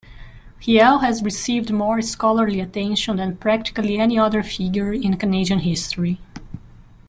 [0.65, 6.19] Riel has received more scholarly attention than practically any other figure in Canadian history.